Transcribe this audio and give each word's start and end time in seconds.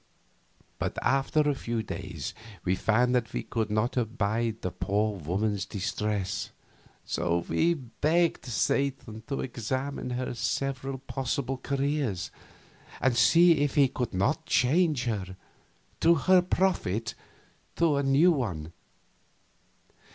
But 0.79 0.97
after 1.03 1.41
a 1.41 1.53
few 1.53 1.83
days 1.83 2.33
we 2.65 2.73
found 2.73 3.13
that 3.13 3.31
we 3.33 3.43
could 3.43 3.69
not 3.69 3.95
abide 3.97 4.63
that 4.63 4.79
poor 4.79 5.13
woman's 5.15 5.63
distress, 5.63 6.49
so 7.05 7.45
we 7.47 7.75
begged 7.75 8.45
Satan 8.47 9.21
to 9.27 9.41
examine 9.41 10.09
her 10.09 10.33
several 10.33 10.97
possible 10.97 11.57
careers, 11.59 12.31
and 12.99 13.15
see 13.15 13.59
if 13.59 13.75
he 13.75 13.87
could 13.89 14.11
not 14.15 14.47
change 14.47 15.03
her, 15.03 15.37
to 15.99 16.15
her 16.15 16.41
profit, 16.41 17.13
to 17.75 17.97
a 17.97 18.01
new 18.01 18.31
one. 18.31 18.73